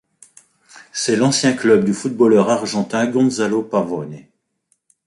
[0.91, 4.23] C'est l'ancien club du footballeur argentin Gonzalo Pavone.